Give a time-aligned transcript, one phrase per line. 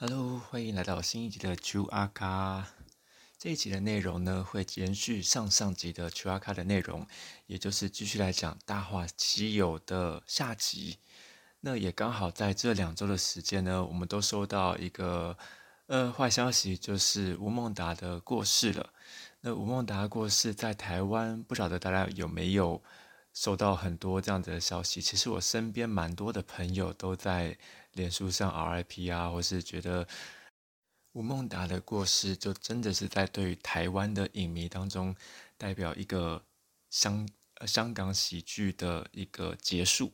[0.00, 2.68] Hello，欢迎来到新一集的 Chu 阿卡。
[3.36, 7.04] 这一集的内容呢，会延续上上集的 Chu 阿卡的内容，
[7.46, 10.98] 也就是继续来讲《大话西游》的下集。
[11.62, 15.36] 那也刚好在这两周的时间呢，我们都收到一个
[15.88, 18.90] 呃坏消息，就是吴孟达的过世了。
[19.40, 22.80] 那吴孟达过世在台湾，不晓得大家有没有
[23.34, 25.02] 收到很多这样子的消息？
[25.02, 27.58] 其实我身边蛮多的朋友都在。
[27.98, 30.06] 脸书上 RIP 啊，或是觉得
[31.12, 35.16] 吴孟达的过世，就真的是在对于台湾的影迷当中，
[35.56, 36.44] 代表一个
[36.90, 37.28] 香
[37.66, 40.12] 香港喜剧的一个结束。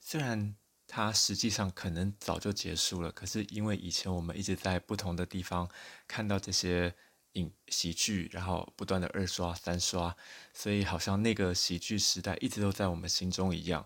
[0.00, 0.54] 虽然
[0.86, 5.68] 它实际上可能早就结束了，可是因为以前我们一直在不同的地方
[6.06, 6.94] 看到这些
[7.32, 10.16] 影喜剧，然后不断的二刷三刷，
[10.54, 13.84] 所以好像那个喜剧时代一直都在我们心中一样。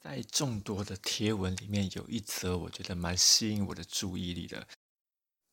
[0.00, 4.66] 在众多的贴文里面，有一则我觉得蛮吸引我的注意力的。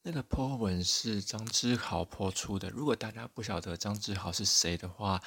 [0.04, 2.70] 那个 po 文是张志豪 po 出的。
[2.70, 5.20] 如果大家不晓得张志豪是谁的话，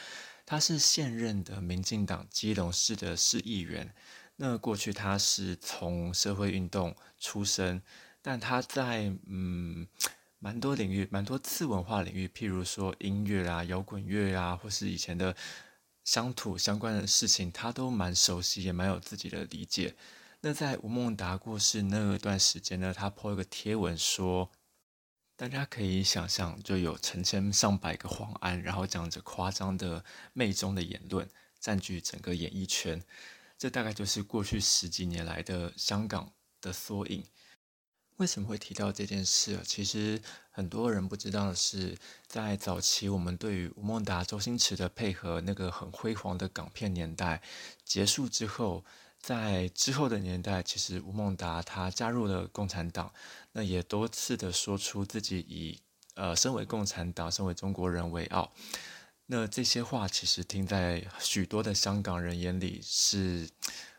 [0.47, 3.93] 他是现任的民进党基隆市的市议员。
[4.37, 7.83] 那过去他是从社会运动出身，
[8.23, 9.89] 但他在嗯
[10.39, 15.35] 蛮多领域、蛮多次文化领域，譬如说音乐啊、摇滚乐啊，或是以前的。
[16.09, 19.95] 乡土相关的事情，他都蛮熟悉，也蛮有自己的理解。
[20.41, 24.51] 那在吴孟达过世那段时间呢，他 po 一个贴文说，
[25.37, 31.29] 大家可以想象，就有成千上百个黄安，然后讲着夸张的媚中的言论，
[31.61, 33.05] 占据整个演艺圈。
[33.59, 36.33] 这大概就是过去十几年来的香港
[36.63, 37.23] 的缩影。
[38.19, 39.63] 为什么会提到这件事啊？
[39.65, 40.21] 其实
[40.51, 41.97] 很多人不知道的是，
[42.27, 47.41] 在早期我们对于吴孟达、周星驰的配合，那个很辉煌的港片年代
[47.85, 48.85] 结束之后，
[49.21, 53.13] 在之后的年代，其实吴孟达他加入了共产党，
[53.53, 55.79] 那也多次的说出自己以
[56.15, 58.51] 呃身为共产党、身为中国人为傲。
[59.27, 63.49] 那这些话其实听在许多的香港人眼里是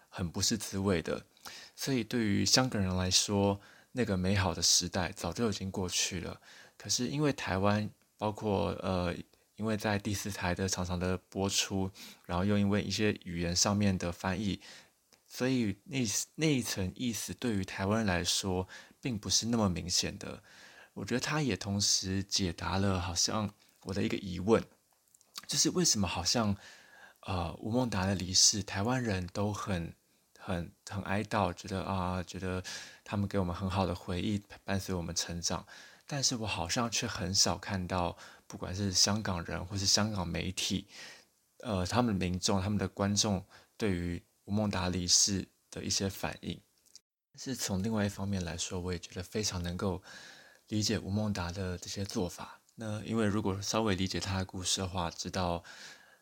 [0.09, 1.25] 很不是滋味的，
[1.73, 6.39] 所以对于香港人来说，那个美好的时代早就已经过去了，
[6.77, 9.15] 可是因为台湾，包括呃，
[9.55, 11.89] 因为在第四台的常常的播出，
[12.25, 14.61] 然后又因为一些语言上面的翻译，
[15.27, 15.99] 所以那
[16.35, 18.67] 那一层意思对于台湾来说，
[19.01, 20.43] 并不是那么明显的。
[20.93, 23.51] 我觉得他也同时解答了好像
[23.81, 24.63] 我的一个疑问，
[25.47, 26.55] 就是为什么好像
[27.21, 29.93] 呃吴孟达的离世，台湾人都很。
[30.49, 32.63] 很很哀悼，觉得啊，觉得
[33.03, 35.65] 他们给我们很好的回忆，伴随我们成长。
[36.07, 38.17] 但是我好像却很少看到，
[38.47, 40.87] 不管是香港人或是香港媒体，
[41.59, 43.45] 呃，他们的民众、他们的观众
[43.77, 46.59] 对于吴孟达离世的一些反应。
[47.37, 50.01] 是从另外一方面来说，我也觉得非常能够
[50.69, 52.59] 理解吴孟达的这些做法。
[52.75, 55.63] 那因为如果稍微理解他的故事的话，知道。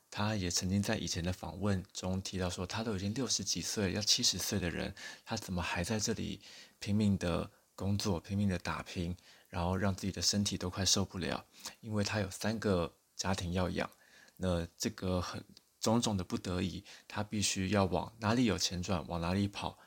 [0.09, 4.95] 他也曾经在以前的访问中提到说，他都已经六十几岁，要七十岁的人，
[5.25, 6.41] 他怎么还在这里
[6.79, 9.16] 拼命的工作，拼命的打拼，
[9.50, 11.46] 然后让自己的身体都快受不了，
[11.81, 13.90] 因为他有三个家庭要养，
[14.38, 15.44] 那这个很
[15.79, 19.78] 种种的不得已，他必须要往哪里有钱赚，往哪里跑。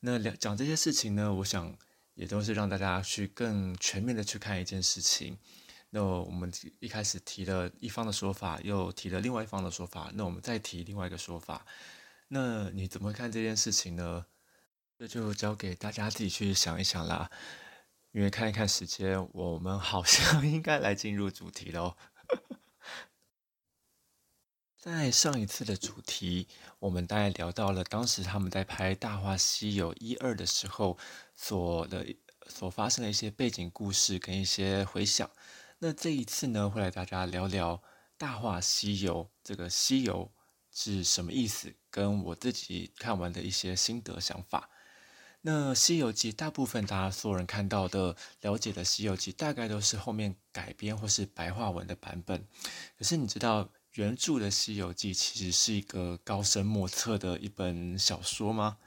[0.00, 1.76] 那讲这些事情呢，我想
[2.14, 5.38] 也都是让大家去更全面的去看一件事情。
[5.94, 11.66] 那我们一开始提了一方的说法，又提了另外一方的说法，那我们再提另外一个说法，
[12.28, 14.24] 那你怎么看这件事情呢？
[14.98, 17.30] 这就交给大家自己去想一想啦。
[18.12, 21.94] 因为看一看时间，我们好像 应该来进入主题喽。
[24.78, 26.48] 在上一次的主题，
[26.78, 30.96] 我们大概聊到了当时他们在拍《大话西游》一二的时候
[31.36, 32.16] 所的
[32.48, 35.30] 所发生的一些背景故事跟一些回想。
[35.84, 37.76] 那这一次呢，会来大家聊聊
[38.16, 40.30] 《大话西游》这个“西游”
[40.70, 44.70] 是什么意思，跟我自己看完的一些心得想法。
[45.40, 52.46] 那《西游记》大部分大家所有人看到的、了解的《西游记》，大概都是后面改编或是白话文的版本。
[52.96, 58.78] 可是你知道原著的《西游记》其实是一个高深莫测的一本小说吗？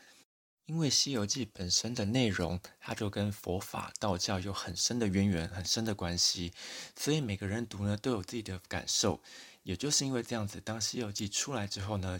[0.65, 6.51] 因为《西游记》本身的内容，它就跟佛法、道教有很深的渊源、很深的关系，
[6.95, 9.21] 所以每个人读呢都有自己的感受。
[9.61, 12.19] 也就是因为这样子，当《西游记》出来之后呢，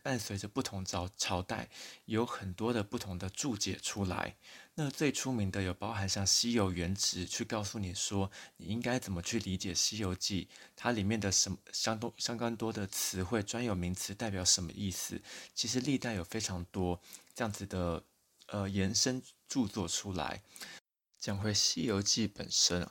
[0.00, 1.68] 伴随着不同朝朝代，
[2.06, 4.36] 有很多的不同的注解出来。
[4.74, 15.20] 那最出名的有包含像《西游原旨》，去告诉你说你应该怎么去理解《西游记》，它里面的什么相多相当多的词汇、专有名词代表什么意思。
[15.54, 16.98] 其实历代有非常多
[17.34, 18.02] 这样子的
[18.46, 20.42] 呃延伸著作出来。
[21.18, 22.88] 讲回《西游记》本身，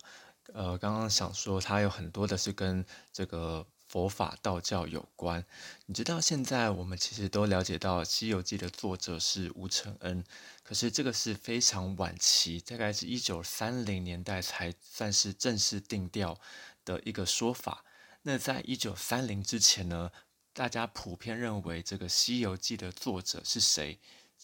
[0.53, 5.45] 呃，刚刚想说它有很多的是跟这个佛法道教有关。
[5.85, 10.23] 你知道现在我们其实都了解到《西游记》的作者是吴承恩，
[10.63, 16.39] 可是这个是非常晚期，大概是一九三零年代才算是正式定调
[16.85, 17.83] 的一个说法。
[18.21, 20.11] 那在一九三零之前呢，
[20.53, 23.99] 大家普遍认为这个《西游记》的作者是谁，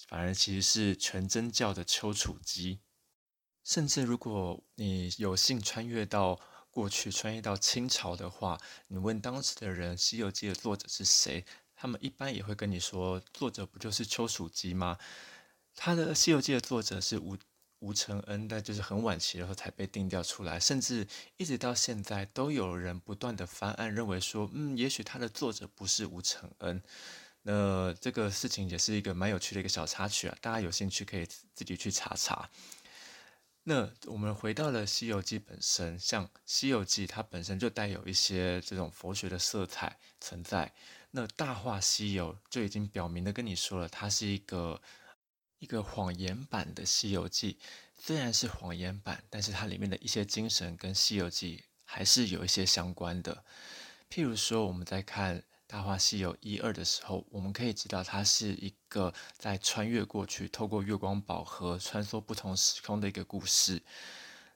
[0.09, 2.79] 反而其实是全真教的丘处机。
[3.63, 6.37] 甚至如果你有幸穿越到
[6.77, 8.55] 过去，穿越到清朝的话，
[8.89, 11.43] 你问当时的人《西游记》的作者是谁，
[11.75, 14.99] 他们一般也会跟你说，作者不就是丘处机吗？
[15.75, 17.35] 他的《西游记》的作者是吴
[17.79, 21.07] 吴承恩，但就是很晚期的时候才被定调出来，甚至
[21.37, 26.83] 一直到现在都有人不断的翻案，认为说，嗯，也许他的作者不是吴承恩。
[27.41, 32.47] 那这个事情也是一个蛮有趣的一个小插曲啊，大家有兴趣可以自己去查查。
[33.69, 40.73] 那我们回到了《西游记》本身，像《西游记》它本身就带有一些这种佛学的色彩存在。
[41.11, 44.81] 那《大话西游》就已经表明的跟你说了，它是一个
[45.59, 47.53] 一个谎言版的《西游记》。
[47.97, 53.43] 虽然是谎言版，但是它里面的一些精神跟《西游记》还是有一些相关的。
[54.09, 55.39] 譬如说，我们在看。
[55.69, 63.83] 《大话西游》一二的时候，我们可以知道它是一个在穿越过去，透过月光宝盒穿梭不同时空的一个故事。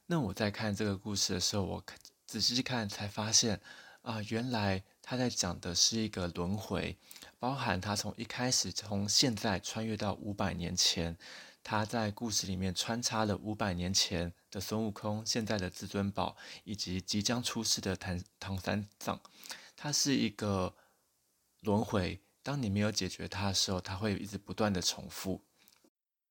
[0.05, 1.83] 那我在看这个故事的时候，我
[2.25, 3.59] 仔细看才发现，
[4.03, 6.97] 啊，原来他在讲的是一个轮回，
[7.37, 11.17] 包含他从一开始从现在穿越到五百年前，
[11.61, 19.19] 他在故事里面穿插了五百年前的孙悟空、现在的至尊宝以及即将出世的唐唐三藏，
[19.75, 20.73] 他是一个。
[21.61, 25.43] 轮回，当你没有解决它的时候，它会一直不断的重复。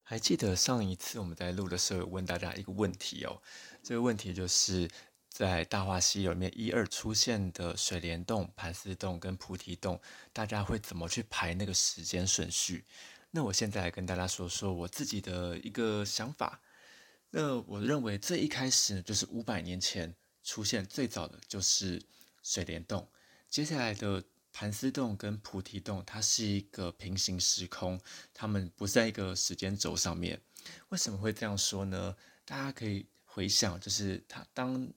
[0.02, 3.40] 还记得上一次我们在录的时候，问大家一个问题哦，
[3.80, 4.90] 这个问题就是
[5.28, 10.00] 在《大话西游》里面一二出现的水帘洞、盘丝洞跟菩提洞，
[10.32, 12.84] 大家会怎么去排那个时间顺序？
[13.30, 16.60] 那我现在来跟大家说说我自己的一个想法。
[17.30, 20.12] 那我认为最一开始就是五百年前
[20.42, 22.02] 出现最早的就是
[22.42, 23.08] 水帘洞，
[23.48, 24.24] 接下来的。
[24.52, 28.00] 盘丝洞跟菩提洞，它是一个平行时空，
[28.34, 30.40] 它们不在一个时间轴上面。
[30.88, 32.14] 为什么会这样说呢？
[32.44, 34.92] 大家可以回想，就是它当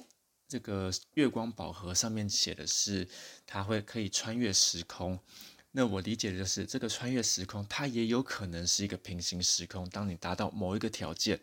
[0.47, 3.07] 这个月光宝盒上面写的是
[3.45, 5.19] 它会可以穿越时空，
[5.71, 9.87] 那我理解的就是这个穿越时空，它也有可能是一个平行时空。
[9.89, 11.39] 当你达到某一个条件，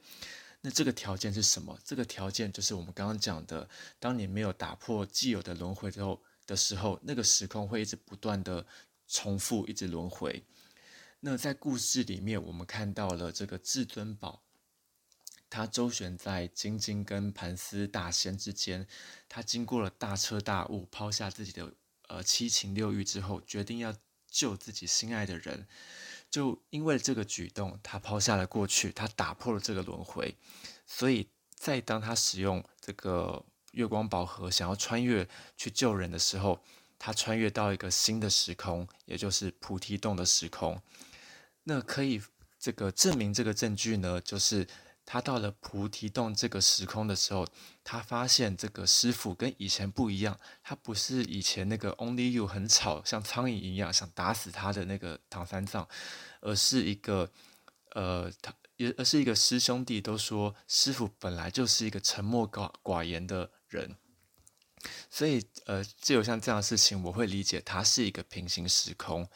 [0.61, 1.79] 那这个条件是什么？
[1.85, 3.69] 这个条件就是我们刚刚讲的，
[3.99, 6.21] 当你没有打破既有的轮回之后。
[6.47, 8.67] 的时候，那个时空会一直不断的
[9.07, 10.45] 重复，一直轮回。
[11.21, 14.43] 那在故事里面，我们看到了这个至尊宝，
[15.49, 18.87] 他周旋在晶晶跟盘丝大仙之间，
[19.29, 21.73] 他经过了大彻大悟，抛下自己的
[22.09, 23.95] 呃七情六欲之后，决定要
[24.29, 25.69] 救自己心爱的人。
[26.31, 30.37] 就因为这个举动，他抛下了过去，他打破了这个轮回。
[30.87, 33.45] 所以在当他使用这个。
[33.73, 36.61] 月光宝盒想要穿越去救人的时候，
[36.99, 40.81] 他穿越到一个新的时空，也就是菩提洞的时空。
[41.65, 42.21] 那可以
[42.59, 44.67] 这个证明这个证据呢，就是
[45.05, 47.47] 他到了菩提洞这个时空的时候，
[47.85, 55.89] 他发现这个师傅跟以前不一样，他不是以前那个 Only You 很吵像苍蝇一样想打死他的那个唐三藏，
[56.41, 57.31] 而是一个
[57.93, 58.55] 呃他。
[58.77, 63.97] 也而是一个师兄弟都说，师傅本来就是一个沉默寡寡言的人，
[65.09, 69.29] 所以呃，就有像这样的事情，我会理解它是一个平行时空。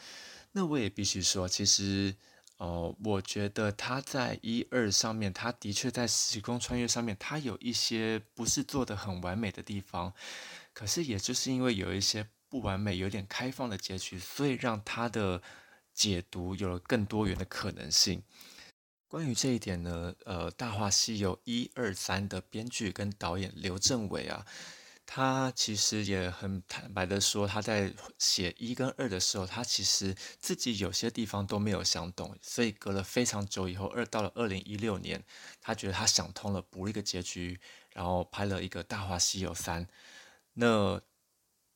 [0.53, 2.15] 那我也必须说，其实
[2.59, 10.13] 哦，我觉得他在一二上面，他的确在时空穿越上面，他有一些不是做的很完美的地方。
[10.73, 15.43] 可是也就是因为有一些不完美、有点开放的结局，所以让他的
[15.93, 18.23] 解读有了更多元的可能性。
[19.15, 24.45] 关于这一点呢，呃，《大话西游》一二三的编剧跟导演刘镇伟啊，
[25.07, 35.23] 他其实也很坦白的说，他在写一跟二的时候，他其实自己有些地方都没有想懂，所以隔了非常久以后，二到了二零一六年，
[35.61, 37.61] 他觉得他想通了，补了一个结局，
[37.93, 39.87] 然后拍了一个《大话西游三》。
[40.55, 41.01] 那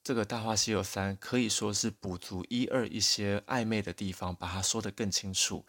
[0.02, 5.64] 这个《大话西游三》可以说是补足一二一些暧昧的地方，把它说得更清楚。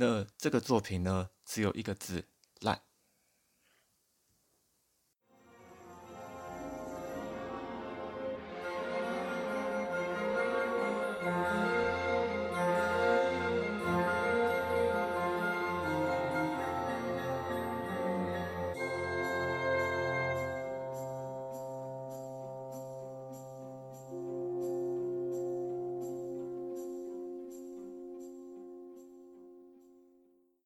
[0.00, 2.28] 那这个作品呢，只有一个字：
[2.60, 2.80] 烂。